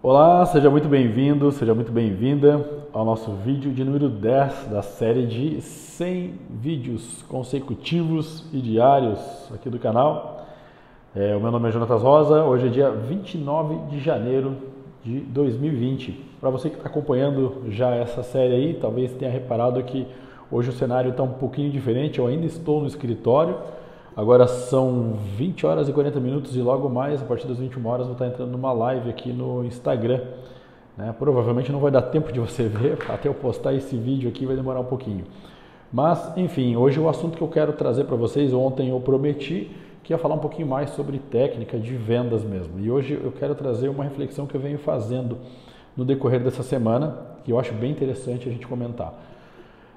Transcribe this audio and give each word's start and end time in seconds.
Olá, 0.00 0.46
seja 0.46 0.70
muito 0.70 0.86
bem-vindo, 0.86 1.50
seja 1.50 1.74
muito 1.74 1.90
bem-vinda 1.90 2.64
ao 2.92 3.04
nosso 3.04 3.32
vídeo 3.32 3.72
de 3.72 3.82
número 3.82 4.08
10 4.08 4.68
da 4.70 4.80
série 4.80 5.26
de 5.26 5.60
100 5.60 6.34
vídeos 6.48 7.24
consecutivos 7.28 8.44
e 8.52 8.60
diários 8.60 9.18
aqui 9.52 9.68
do 9.68 9.76
canal. 9.76 10.46
É, 11.16 11.34
o 11.34 11.40
meu 11.40 11.50
nome 11.50 11.68
é 11.68 11.72
Jonatas 11.72 12.00
Rosa, 12.00 12.44
hoje 12.44 12.68
é 12.68 12.70
dia 12.70 12.92
29 12.92 13.90
de 13.90 13.98
janeiro 13.98 14.58
de 15.04 15.18
2020. 15.18 16.12
Para 16.40 16.50
você 16.50 16.70
que 16.70 16.76
está 16.76 16.88
acompanhando 16.88 17.64
já 17.68 17.90
essa 17.90 18.22
série 18.22 18.54
aí, 18.54 18.74
talvez 18.74 19.12
tenha 19.14 19.32
reparado 19.32 19.82
que 19.82 20.06
hoje 20.48 20.70
o 20.70 20.72
cenário 20.72 21.10
está 21.10 21.24
um 21.24 21.32
pouquinho 21.32 21.72
diferente, 21.72 22.20
eu 22.20 22.28
ainda 22.28 22.46
estou 22.46 22.80
no 22.80 22.86
escritório, 22.86 23.56
Agora 24.16 24.46
são 24.46 25.12
20 25.36 25.64
horas 25.66 25.88
e 25.88 25.92
40 25.92 26.18
minutos 26.18 26.56
e 26.56 26.60
logo 26.60 26.88
mais, 26.88 27.22
a 27.22 27.24
partir 27.24 27.46
das 27.46 27.58
21 27.58 27.86
horas, 27.86 28.06
vou 28.06 28.14
estar 28.14 28.26
entrando 28.26 28.50
numa 28.50 28.72
live 28.72 29.08
aqui 29.08 29.32
no 29.32 29.64
Instagram. 29.64 30.20
Né? 30.96 31.14
Provavelmente 31.16 31.70
não 31.70 31.78
vai 31.78 31.90
dar 31.90 32.02
tempo 32.02 32.32
de 32.32 32.40
você 32.40 32.64
ver, 32.68 32.98
até 33.08 33.28
eu 33.28 33.34
postar 33.34 33.74
esse 33.74 33.96
vídeo 33.96 34.28
aqui 34.28 34.44
vai 34.44 34.56
demorar 34.56 34.80
um 34.80 34.84
pouquinho. 34.84 35.24
Mas, 35.92 36.36
enfim, 36.36 36.76
hoje 36.76 36.98
o 37.00 37.08
assunto 37.08 37.36
que 37.38 37.42
eu 37.42 37.48
quero 37.48 37.72
trazer 37.72 38.04
para 38.04 38.16
vocês, 38.16 38.52
ontem 38.52 38.90
eu 38.90 39.00
prometi 39.00 39.70
que 40.02 40.12
ia 40.12 40.18
falar 40.18 40.34
um 40.34 40.40
pouquinho 40.40 40.66
mais 40.66 40.90
sobre 40.90 41.18
técnica 41.18 41.78
de 41.78 41.94
vendas 41.94 42.42
mesmo. 42.42 42.80
E 42.80 42.90
hoje 42.90 43.18
eu 43.22 43.30
quero 43.30 43.54
trazer 43.54 43.88
uma 43.88 44.04
reflexão 44.04 44.46
que 44.46 44.54
eu 44.54 44.60
venho 44.60 44.78
fazendo 44.78 45.38
no 45.96 46.04
decorrer 46.04 46.40
dessa 46.40 46.62
semana, 46.62 47.16
que 47.44 47.52
eu 47.52 47.58
acho 47.58 47.72
bem 47.74 47.90
interessante 47.90 48.48
a 48.48 48.52
gente 48.52 48.66
comentar. 48.66 49.12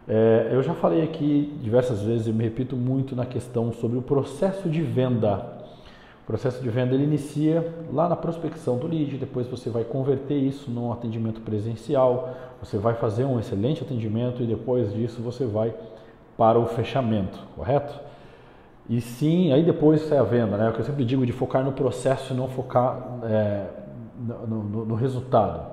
É, 0.07 0.49
eu 0.51 0.63
já 0.63 0.73
falei 0.73 1.03
aqui 1.03 1.57
diversas 1.61 2.01
vezes 2.01 2.27
e 2.27 2.33
me 2.33 2.43
repito 2.43 2.75
muito 2.75 3.15
na 3.15 3.25
questão 3.25 3.71
sobre 3.71 3.97
o 3.97 4.01
processo 4.01 4.69
de 4.69 4.81
venda. 4.81 5.61
O 6.23 6.25
processo 6.25 6.61
de 6.61 6.69
venda 6.69 6.93
ele 6.93 7.03
inicia 7.03 7.73
lá 7.91 8.07
na 8.07 8.15
prospecção 8.15 8.77
do 8.77 8.87
lead, 8.87 9.17
depois 9.17 9.47
você 9.47 9.69
vai 9.69 9.83
converter 9.83 10.35
isso 10.35 10.71
num 10.71 10.91
atendimento 10.91 11.41
presencial, 11.41 12.29
você 12.61 12.77
vai 12.77 12.93
fazer 12.95 13.25
um 13.25 13.39
excelente 13.39 13.83
atendimento 13.83 14.41
e 14.41 14.45
depois 14.45 14.93
disso 14.93 15.21
você 15.21 15.45
vai 15.45 15.73
para 16.37 16.57
o 16.57 16.65
fechamento, 16.67 17.39
correto? 17.55 17.99
E 18.89 18.99
sim, 18.99 19.51
aí 19.51 19.63
depois 19.63 20.01
sai 20.01 20.17
a 20.17 20.23
venda, 20.23 20.57
né? 20.57 20.69
O 20.69 20.73
que 20.73 20.79
eu 20.79 20.85
sempre 20.85 21.05
digo 21.05 21.25
de 21.25 21.31
focar 21.31 21.63
no 21.63 21.71
processo 21.71 22.33
e 22.33 22.35
não 22.35 22.47
focar 22.47 23.19
é, 23.23 23.67
no, 24.19 24.63
no, 24.63 24.85
no 24.85 24.95
resultado. 24.95 25.69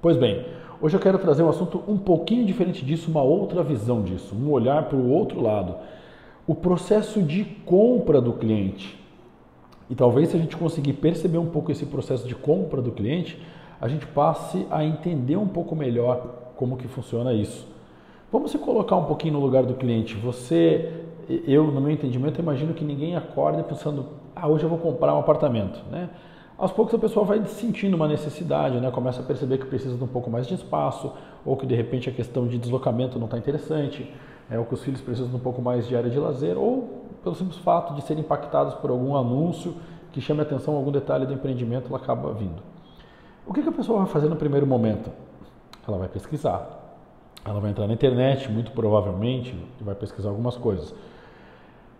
Pois 0.00 0.16
bem, 0.16 0.44
Hoje 0.84 0.96
eu 0.98 1.00
quero 1.00 1.16
trazer 1.16 1.42
um 1.42 1.48
assunto 1.48 1.82
um 1.88 1.96
pouquinho 1.96 2.44
diferente 2.44 2.84
disso, 2.84 3.10
uma 3.10 3.22
outra 3.22 3.62
visão 3.62 4.02
disso, 4.02 4.34
um 4.34 4.50
olhar 4.50 4.82
para 4.82 4.98
o 4.98 5.10
outro 5.10 5.40
lado. 5.40 5.76
O 6.46 6.54
processo 6.54 7.22
de 7.22 7.42
compra 7.42 8.20
do 8.20 8.34
cliente. 8.34 9.02
E 9.88 9.94
talvez 9.94 10.28
se 10.28 10.36
a 10.36 10.38
gente 10.38 10.58
conseguir 10.58 10.92
perceber 10.92 11.38
um 11.38 11.46
pouco 11.46 11.72
esse 11.72 11.86
processo 11.86 12.28
de 12.28 12.34
compra 12.34 12.82
do 12.82 12.92
cliente, 12.92 13.40
a 13.80 13.88
gente 13.88 14.06
passe 14.08 14.66
a 14.70 14.84
entender 14.84 15.36
um 15.36 15.48
pouco 15.48 15.74
melhor 15.74 16.52
como 16.54 16.76
que 16.76 16.86
funciona 16.86 17.32
isso. 17.32 17.66
Vamos 18.30 18.50
se 18.50 18.58
colocar 18.58 18.96
um 18.96 19.04
pouquinho 19.04 19.32
no 19.32 19.40
lugar 19.40 19.62
do 19.62 19.72
cliente. 19.72 20.14
Você, 20.16 21.06
eu, 21.46 21.64
no 21.68 21.80
meu 21.80 21.92
entendimento, 21.92 22.42
imagino 22.42 22.74
que 22.74 22.84
ninguém 22.84 23.16
acorda 23.16 23.62
pensando, 23.62 24.04
ah, 24.36 24.46
hoje 24.46 24.64
eu 24.64 24.68
vou 24.68 24.76
comprar 24.76 25.14
um 25.14 25.20
apartamento, 25.20 25.80
né? 25.90 26.10
Aos 26.56 26.72
poucos 26.72 26.94
a 26.94 26.98
pessoa 26.98 27.24
vai 27.24 27.44
sentindo 27.46 27.94
uma 27.94 28.06
necessidade, 28.06 28.78
né? 28.78 28.90
começa 28.90 29.20
a 29.20 29.24
perceber 29.24 29.58
que 29.58 29.66
precisa 29.66 29.96
de 29.96 30.04
um 30.04 30.08
pouco 30.08 30.30
mais 30.30 30.46
de 30.46 30.54
espaço, 30.54 31.12
ou 31.44 31.56
que 31.56 31.66
de 31.66 31.74
repente 31.74 32.08
a 32.08 32.12
questão 32.12 32.46
de 32.46 32.58
deslocamento 32.58 33.18
não 33.18 33.26
está 33.26 33.36
interessante, 33.36 34.12
é, 34.50 34.58
ou 34.58 34.64
que 34.64 34.74
os 34.74 34.82
filhos 34.82 35.00
precisam 35.00 35.30
de 35.30 35.36
um 35.36 35.40
pouco 35.40 35.60
mais 35.60 35.86
de 35.86 35.96
área 35.96 36.10
de 36.10 36.18
lazer, 36.18 36.56
ou 36.56 37.04
pelo 37.22 37.34
simples 37.34 37.58
fato 37.58 37.94
de 37.94 38.02
serem 38.02 38.22
impactados 38.22 38.74
por 38.74 38.90
algum 38.90 39.16
anúncio 39.16 39.74
que 40.12 40.20
chame 40.20 40.40
a 40.40 40.42
atenção, 40.44 40.76
algum 40.76 40.92
detalhe 40.92 41.26
do 41.26 41.32
empreendimento, 41.32 41.88
ela 41.88 41.96
acaba 41.96 42.32
vindo. 42.32 42.62
O 43.46 43.52
que, 43.52 43.62
que 43.62 43.68
a 43.68 43.72
pessoa 43.72 43.98
vai 43.98 44.06
fazer 44.06 44.28
no 44.28 44.36
primeiro 44.36 44.66
momento? 44.66 45.10
Ela 45.86 45.98
vai 45.98 46.08
pesquisar. 46.08 46.82
Ela 47.44 47.60
vai 47.60 47.70
entrar 47.70 47.86
na 47.86 47.92
internet, 47.92 48.50
muito 48.50 48.70
provavelmente, 48.70 49.54
e 49.80 49.84
vai 49.84 49.94
pesquisar 49.94 50.30
algumas 50.30 50.56
coisas. 50.56 50.94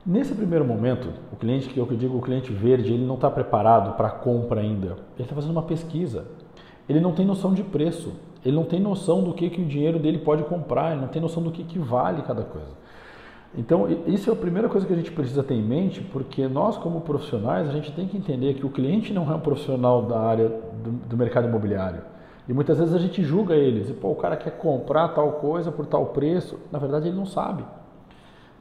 Nesse 0.07 0.35
primeiro 0.35 0.67
momento, 0.67 1.09
o 1.33 1.37
cliente, 1.37 1.67
que 1.71 1.81
eu 1.81 1.87
digo 1.87 2.19
o 2.19 2.21
cliente 2.21 2.53
verde, 2.53 2.93
ele 2.93 3.07
não 3.07 3.15
está 3.15 3.31
preparado 3.31 3.97
para 3.97 4.09
a 4.09 4.11
compra 4.11 4.61
ainda. 4.61 4.99
Ele 5.15 5.23
está 5.23 5.35
fazendo 5.35 5.53
uma 5.53 5.63
pesquisa. 5.63 6.27
Ele 6.87 7.01
não 7.01 7.13
tem 7.13 7.25
noção 7.25 7.55
de 7.55 7.63
preço. 7.63 8.13
Ele 8.45 8.55
não 8.55 8.65
tem 8.65 8.79
noção 8.79 9.23
do 9.23 9.33
que, 9.33 9.49
que 9.49 9.63
o 9.63 9.65
dinheiro 9.65 9.99
dele 9.99 10.19
pode 10.19 10.43
comprar. 10.43 10.93
Ele 10.93 11.01
não 11.01 11.09
tem 11.09 11.23
noção 11.23 11.43
do 11.43 11.51
que, 11.51 11.65
que 11.65 11.79
vale 11.79 12.21
cada 12.21 12.43
coisa. 12.43 12.69
Então, 13.57 13.89
isso 14.07 14.29
é 14.29 14.33
a 14.35 14.37
primeira 14.37 14.69
coisa 14.69 14.87
que 14.87 14.93
a 14.93 14.97
gente 14.97 15.11
precisa 15.11 15.43
ter 15.43 15.55
em 15.55 15.63
mente, 15.63 16.03
porque 16.03 16.47
nós, 16.49 16.77
como 16.77 17.01
profissionais, 17.01 17.67
a 17.67 17.73
gente 17.73 17.91
tem 17.93 18.07
que 18.07 18.19
entender 18.19 18.55
que 18.55 18.67
o 18.67 18.71
cliente 18.71 19.11
não 19.11 19.31
é 19.33 19.35
um 19.35 19.41
profissional 19.41 20.03
da 20.03 20.21
área 20.21 20.51
do, 20.83 20.91
do 20.91 21.17
mercado 21.17 21.49
imobiliário. 21.49 22.03
E 22.47 22.53
muitas 22.53 22.79
vezes 22.79 22.93
a 22.93 22.99
gente 22.99 23.25
julga 23.25 23.55
eles. 23.55 23.89
E, 23.89 23.95
pô, 23.95 24.11
o 24.11 24.17
cara 24.17 24.37
quer 24.37 24.59
comprar 24.59 25.09
tal 25.09 25.33
coisa 25.35 25.73
por 25.73 25.87
tal 25.87 26.07
preço. 26.07 26.59
Na 26.71 26.79
verdade, 26.79 27.09
ele 27.09 27.17
não 27.17 27.25
sabe. 27.25 27.65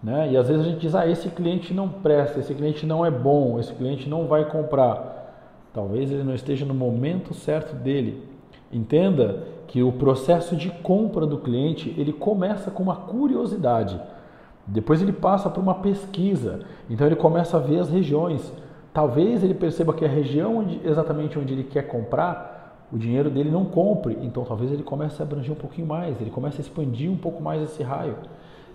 Né? 0.03 0.33
E 0.33 0.37
às 0.37 0.49
vezes 0.49 0.65
a 0.65 0.69
gente 0.69 0.81
diz, 0.81 0.93
ah, 0.93 1.07
esse 1.07 1.29
cliente 1.29 1.73
não 1.73 1.87
presta, 1.87 2.39
esse 2.39 2.53
cliente 2.53 2.85
não 2.85 3.05
é 3.05 3.09
bom, 3.09 3.57
esse 3.57 3.73
cliente 3.73 4.09
não 4.09 4.27
vai 4.27 4.43
comprar. 4.49 5.21
Talvez 5.73 6.11
ele 6.11 6.23
não 6.23 6.35
esteja 6.35 6.65
no 6.65 6.73
momento 6.73 7.33
certo 7.33 7.73
dele. 7.73 8.27
Entenda 8.71 9.43
que 9.67 9.81
o 9.81 9.93
processo 9.93 10.55
de 10.55 10.69
compra 10.69 11.25
do 11.25 11.37
cliente, 11.37 11.95
ele 11.97 12.11
começa 12.11 12.69
com 12.69 12.83
uma 12.83 12.97
curiosidade. 12.97 13.99
Depois 14.67 15.01
ele 15.01 15.13
passa 15.13 15.49
por 15.49 15.61
uma 15.61 15.75
pesquisa. 15.75 16.59
Então 16.89 17.07
ele 17.07 17.15
começa 17.15 17.57
a 17.57 17.59
ver 17.59 17.79
as 17.79 17.89
regiões. 17.89 18.51
Talvez 18.93 19.43
ele 19.43 19.53
perceba 19.53 19.93
que 19.93 20.05
a 20.05 20.09
região 20.09 20.57
onde, 20.57 20.81
exatamente 20.83 21.39
onde 21.39 21.53
ele 21.53 21.63
quer 21.63 21.87
comprar, 21.87 22.87
o 22.91 22.97
dinheiro 22.97 23.29
dele 23.29 23.49
não 23.49 23.65
compre. 23.65 24.17
Então 24.21 24.43
talvez 24.43 24.71
ele 24.71 24.83
comece 24.83 25.21
a 25.21 25.25
abranger 25.25 25.53
um 25.53 25.55
pouquinho 25.55 25.87
mais, 25.87 26.19
ele 26.21 26.29
comece 26.29 26.57
a 26.57 26.61
expandir 26.61 27.09
um 27.09 27.17
pouco 27.17 27.41
mais 27.41 27.61
esse 27.63 27.81
raio. 27.81 28.17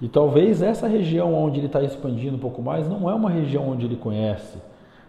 E 0.00 0.08
talvez 0.08 0.62
essa 0.62 0.86
região 0.86 1.34
onde 1.34 1.58
ele 1.58 1.66
está 1.66 1.82
expandindo 1.82 2.36
um 2.36 2.40
pouco 2.40 2.62
mais 2.62 2.88
não 2.88 3.10
é 3.10 3.14
uma 3.14 3.30
região 3.30 3.68
onde 3.68 3.84
ele 3.84 3.96
conhece. 3.96 4.58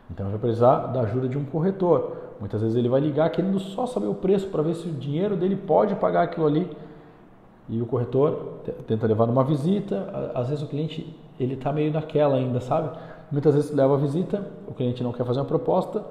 Então 0.09 0.25
ele 0.25 0.31
vai 0.31 0.41
precisar 0.41 0.87
da 0.87 1.01
ajuda 1.01 1.27
de 1.27 1.37
um 1.37 1.45
corretor. 1.45 2.17
Muitas 2.39 2.61
vezes 2.61 2.75
ele 2.75 2.89
vai 2.89 2.99
ligar 2.99 3.29
querendo 3.29 3.59
só 3.59 3.85
saber 3.85 4.07
o 4.07 4.15
preço 4.15 4.47
para 4.47 4.63
ver 4.63 4.73
se 4.73 4.87
o 4.87 4.91
dinheiro 4.91 5.35
dele 5.35 5.55
pode 5.55 5.93
pagar 5.95 6.23
aquilo 6.23 6.47
ali. 6.47 6.67
E 7.67 7.79
o 7.79 7.85
corretor 7.85 8.61
tenta 8.87 9.05
levar 9.05 9.27
numa 9.27 9.43
visita. 9.43 10.31
Às 10.33 10.49
vezes 10.49 10.63
o 10.63 10.67
cliente 10.67 11.15
ele 11.39 11.53
está 11.53 11.71
meio 11.71 11.93
naquela 11.93 12.37
ainda, 12.37 12.59
sabe? 12.59 12.89
Muitas 13.31 13.53
vezes 13.53 13.71
leva 13.71 13.93
a 13.93 13.97
visita, 13.97 14.43
o 14.67 14.73
cliente 14.73 15.03
não 15.03 15.11
quer 15.11 15.23
fazer 15.23 15.39
uma 15.39 15.45
proposta 15.45 16.03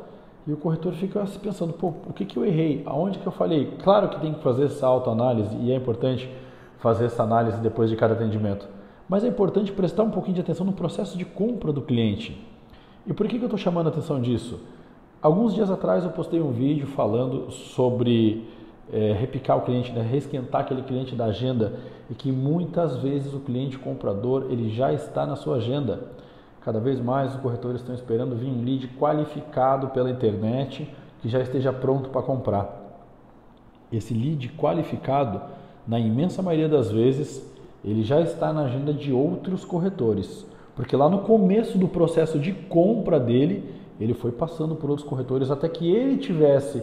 e 0.46 0.52
o 0.52 0.56
corretor 0.56 0.92
fica 0.92 1.26
se 1.26 1.38
pensando, 1.38 1.72
pô, 1.72 1.88
o 2.06 2.12
que, 2.12 2.24
que 2.24 2.38
eu 2.38 2.44
errei? 2.44 2.82
Aonde 2.86 3.18
que 3.18 3.26
eu 3.26 3.32
falei? 3.32 3.76
Claro 3.82 4.08
que 4.08 4.20
tem 4.20 4.32
que 4.32 4.42
fazer 4.42 4.66
essa 4.66 4.86
autoanálise 4.86 5.54
e 5.56 5.72
é 5.72 5.74
importante 5.74 6.30
fazer 6.78 7.06
essa 7.06 7.22
análise 7.22 7.58
depois 7.58 7.90
de 7.90 7.96
cada 7.96 8.14
atendimento. 8.14 8.68
Mas 9.08 9.24
é 9.24 9.28
importante 9.28 9.72
prestar 9.72 10.02
um 10.02 10.10
pouquinho 10.10 10.34
de 10.34 10.40
atenção 10.40 10.66
no 10.66 10.72
processo 10.72 11.16
de 11.16 11.24
compra 11.24 11.72
do 11.72 11.82
cliente. 11.82 12.44
E 13.06 13.12
por 13.12 13.26
que, 13.26 13.38
que 13.38 13.44
eu 13.44 13.46
estou 13.46 13.58
chamando 13.58 13.86
a 13.86 13.90
atenção 13.90 14.20
disso? 14.20 14.60
Alguns 15.20 15.54
dias 15.54 15.70
atrás 15.70 16.04
eu 16.04 16.10
postei 16.10 16.40
um 16.40 16.52
vídeo 16.52 16.86
falando 16.86 17.50
sobre 17.50 18.46
é, 18.92 19.12
repicar 19.12 19.56
o 19.56 19.62
cliente, 19.62 19.92
né? 19.92 20.02
reesquentar 20.02 20.60
aquele 20.60 20.82
cliente 20.82 21.14
da 21.14 21.26
agenda 21.26 21.72
e 22.10 22.14
que 22.14 22.30
muitas 22.30 22.98
vezes 22.98 23.32
o 23.34 23.40
cliente 23.40 23.78
comprador 23.78 24.46
ele 24.50 24.70
já 24.70 24.92
está 24.92 25.26
na 25.26 25.36
sua 25.36 25.56
agenda. 25.56 26.00
Cada 26.60 26.78
vez 26.78 27.00
mais 27.00 27.34
os 27.34 27.40
corretores 27.40 27.80
estão 27.80 27.94
esperando 27.94 28.36
vir 28.36 28.48
um 28.48 28.62
lead 28.62 28.88
qualificado 28.98 29.88
pela 29.88 30.10
internet 30.10 30.88
que 31.20 31.28
já 31.28 31.40
esteja 31.40 31.72
pronto 31.72 32.10
para 32.10 32.22
comprar. 32.22 32.76
Esse 33.90 34.12
lead 34.12 34.50
qualificado 34.50 35.40
na 35.88 35.98
imensa 35.98 36.42
maioria 36.42 36.68
das 36.68 36.90
vezes, 36.90 37.42
ele 37.82 38.04
já 38.04 38.20
está 38.20 38.52
na 38.52 38.64
agenda 38.64 38.92
de 38.92 39.10
outros 39.10 39.64
corretores. 39.64 40.46
Porque 40.76 40.94
lá 40.94 41.08
no 41.08 41.20
começo 41.20 41.78
do 41.78 41.88
processo 41.88 42.38
de 42.38 42.52
compra 42.52 43.18
dele, 43.18 43.74
ele 43.98 44.12
foi 44.12 44.30
passando 44.30 44.76
por 44.76 44.90
outros 44.90 45.08
corretores 45.08 45.50
até 45.50 45.66
que 45.66 45.90
ele 45.90 46.18
tivesse 46.18 46.82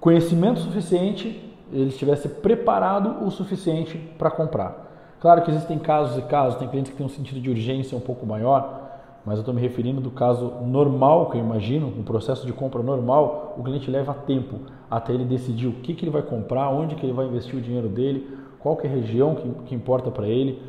conhecimento 0.00 0.60
suficiente, 0.60 1.40
ele 1.72 1.88
estivesse 1.88 2.28
preparado 2.28 3.24
o 3.24 3.30
suficiente 3.30 3.96
para 4.18 4.30
comprar. 4.30 5.16
Claro 5.20 5.42
que 5.42 5.50
existem 5.50 5.78
casos 5.78 6.18
e 6.18 6.22
casos, 6.22 6.58
tem 6.58 6.68
clientes 6.68 6.90
que 6.90 6.98
têm 6.98 7.06
um 7.06 7.10
sentido 7.10 7.40
de 7.40 7.50
urgência 7.50 7.96
um 7.96 8.00
pouco 8.00 8.26
maior, 8.26 8.87
mas 9.28 9.36
eu 9.36 9.42
estou 9.42 9.52
me 9.52 9.60
referindo 9.60 10.00
do 10.00 10.10
caso 10.10 10.54
normal, 10.64 11.28
que 11.28 11.36
eu 11.36 11.40
imagino, 11.42 11.86
um 11.86 12.02
processo 12.02 12.46
de 12.46 12.52
compra 12.54 12.82
normal, 12.82 13.54
o 13.58 13.62
cliente 13.62 13.90
leva 13.90 14.14
tempo 14.14 14.60
até 14.90 15.12
ele 15.12 15.26
decidir 15.26 15.66
o 15.66 15.74
que, 15.74 15.92
que 15.92 16.02
ele 16.02 16.10
vai 16.10 16.22
comprar, 16.22 16.70
onde 16.70 16.94
que 16.94 17.04
ele 17.04 17.12
vai 17.12 17.26
investir 17.26 17.54
o 17.54 17.60
dinheiro 17.60 17.90
dele, 17.90 18.26
qual 18.58 18.74
que 18.74 18.86
é 18.86 18.90
a 18.90 18.92
região 18.94 19.34
que, 19.34 19.50
que 19.66 19.74
importa 19.74 20.10
para 20.10 20.26
ele. 20.26 20.62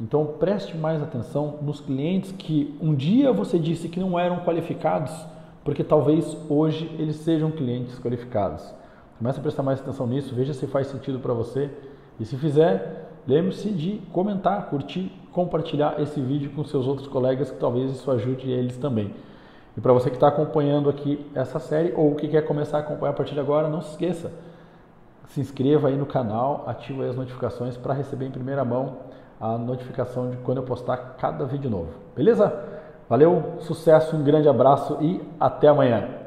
Então 0.00 0.24
preste 0.38 0.76
mais 0.76 1.02
atenção 1.02 1.58
nos 1.60 1.80
clientes 1.80 2.30
que 2.30 2.78
um 2.80 2.94
dia 2.94 3.32
você 3.32 3.58
disse 3.58 3.88
que 3.88 3.98
não 3.98 4.16
eram 4.16 4.44
qualificados, 4.44 5.12
porque 5.64 5.82
talvez 5.82 6.36
hoje 6.48 6.88
eles 6.96 7.16
sejam 7.16 7.50
clientes 7.50 7.98
qualificados. 7.98 8.72
Comece 9.18 9.40
a 9.40 9.42
prestar 9.42 9.64
mais 9.64 9.80
atenção 9.80 10.06
nisso, 10.06 10.36
veja 10.36 10.54
se 10.54 10.68
faz 10.68 10.86
sentido 10.86 11.18
para 11.18 11.34
você 11.34 11.68
e 12.20 12.24
se 12.24 12.36
fizer, 12.36 13.10
lembre-se 13.26 13.70
de 13.70 14.00
comentar, 14.12 14.70
curtir 14.70 15.10
compartilhar 15.34 16.00
esse 16.00 16.20
vídeo 16.20 16.52
com 16.54 16.64
seus 16.64 16.86
outros 16.86 17.08
colegas 17.08 17.50
que 17.50 17.58
talvez 17.58 17.90
isso 17.90 18.08
ajude 18.10 18.48
eles 18.48 18.76
também. 18.78 19.12
E 19.76 19.80
para 19.80 19.92
você 19.92 20.08
que 20.08 20.16
está 20.16 20.28
acompanhando 20.28 20.88
aqui 20.88 21.26
essa 21.34 21.58
série 21.58 21.92
ou 21.96 22.14
que 22.14 22.28
quer 22.28 22.42
começar 22.42 22.78
a 22.78 22.80
acompanhar 22.80 23.10
a 23.10 23.14
partir 23.14 23.34
de 23.34 23.40
agora, 23.40 23.68
não 23.68 23.82
se 23.82 23.90
esqueça, 23.90 24.32
se 25.26 25.40
inscreva 25.40 25.88
aí 25.88 25.96
no 25.96 26.06
canal, 26.06 26.62
ative 26.68 27.04
as 27.04 27.16
notificações 27.16 27.76
para 27.76 27.92
receber 27.92 28.26
em 28.26 28.30
primeira 28.30 28.64
mão 28.64 28.98
a 29.40 29.58
notificação 29.58 30.30
de 30.30 30.36
quando 30.38 30.58
eu 30.58 30.62
postar 30.62 31.16
cada 31.18 31.44
vídeo 31.44 31.68
novo. 31.68 31.90
Beleza? 32.14 32.56
Valeu, 33.08 33.54
sucesso, 33.58 34.16
um 34.16 34.22
grande 34.22 34.48
abraço 34.48 34.96
e 35.00 35.20
até 35.40 35.66
amanhã. 35.66 36.23